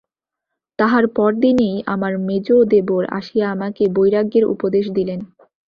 তাহার 0.79 1.05
পরদিনেই 1.15 1.75
আমার 1.87 2.13
মেজো 2.27 2.57
দেবর 2.71 3.03
আসিয়া 3.17 3.45
আমাকে 3.51 3.83
বৈরাগ্যের 3.95 4.45
উপদেশ 4.45 4.85
দিলেন। 4.89 5.19